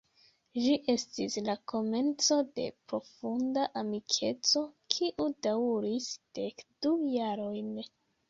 Ĝi 0.61 0.75
estis 0.91 1.35
la 1.49 1.55
komenco 1.71 2.37
de 2.59 2.63
profunda 2.93 3.67
amikeco 3.83 4.63
kiu 4.95 5.29
daŭris 5.49 6.09
dek 6.39 6.65
du 6.87 6.95
jarojn. 7.17 7.71